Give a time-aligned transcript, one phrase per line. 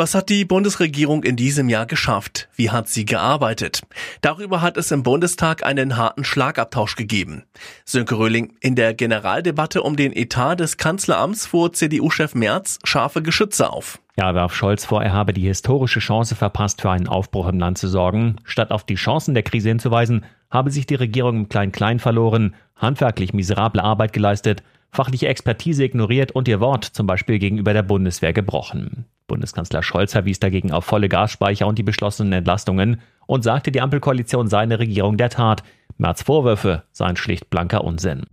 [0.00, 2.48] Was hat die Bundesregierung in diesem Jahr geschafft?
[2.56, 3.82] Wie hat sie gearbeitet?
[4.22, 7.44] Darüber hat es im Bundestag einen harten Schlagabtausch gegeben.
[7.84, 13.70] Sönke Röhling, in der Generaldebatte um den Etat des Kanzleramts fuhr CDU-Chef Merz scharfe Geschütze
[13.70, 14.00] auf.
[14.16, 17.76] Ja, warf Scholz vor, er habe die historische Chance verpasst, für einen Aufbruch im Land
[17.76, 18.36] zu sorgen.
[18.44, 23.34] Statt auf die Chancen der Krise hinzuweisen, habe sich die Regierung im Klein-Klein verloren, handwerklich
[23.34, 29.04] miserable Arbeit geleistet, fachliche Expertise ignoriert und ihr Wort zum Beispiel gegenüber der Bundeswehr gebrochen.
[29.30, 34.48] Bundeskanzler Scholz verwies dagegen auf volle Gasspeicher und die beschlossenen Entlastungen und sagte, die Ampelkoalition
[34.48, 35.62] sei eine Regierung der Tat.
[35.98, 38.24] Merz Vorwürfe seien schlicht blanker Unsinn.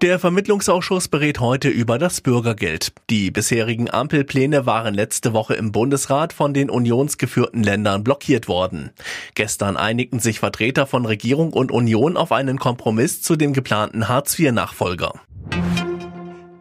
[0.00, 2.94] Der Vermittlungsausschuss berät heute über das Bürgergeld.
[3.10, 8.92] Die bisherigen Ampelpläne waren letzte Woche im Bundesrat von den unionsgeführten Ländern blockiert worden.
[9.34, 15.12] Gestern einigten sich Vertreter von Regierung und Union auf einen Kompromiss zu dem geplanten Hartz-IV-Nachfolger.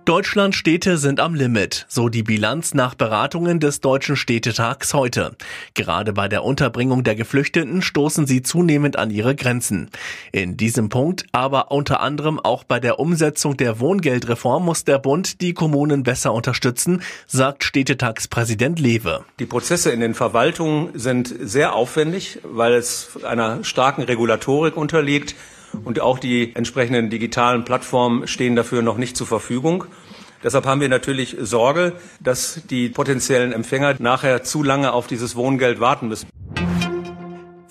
[0.09, 5.35] Deutschland Städte sind am Limit, so die Bilanz nach Beratungen des Deutschen Städtetags heute.
[5.75, 9.91] Gerade bei der Unterbringung der Geflüchteten stoßen sie zunehmend an ihre Grenzen.
[10.31, 15.41] In diesem Punkt, aber unter anderem auch bei der Umsetzung der Wohngeldreform muss der Bund
[15.41, 19.23] die Kommunen besser unterstützen, sagt Städtetagspräsident Lewe.
[19.37, 25.35] Die Prozesse in den Verwaltungen sind sehr aufwendig, weil es einer starken Regulatorik unterliegt
[25.83, 29.85] und auch die entsprechenden digitalen Plattformen stehen dafür noch nicht zur Verfügung.
[30.43, 35.79] Deshalb haben wir natürlich Sorge, dass die potenziellen Empfänger nachher zu lange auf dieses Wohngeld
[35.79, 36.29] warten müssen.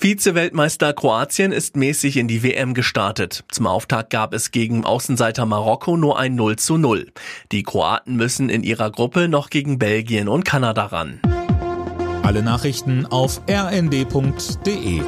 [0.01, 3.45] Vize-Weltmeister Kroatien ist mäßig in die WM gestartet.
[3.51, 7.11] Zum Auftakt gab es gegen Außenseiter Marokko nur ein 0 zu 0.
[7.51, 11.21] Die Kroaten müssen in ihrer Gruppe noch gegen Belgien und Kanada ran.
[12.23, 15.01] Alle Nachrichten auf rnd.de